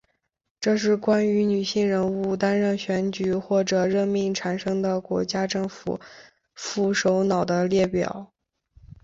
[0.59, 5.99] 这是关于女性人物担任选举或者任命产生的国家政府
[6.55, 8.33] 副首脑的列表。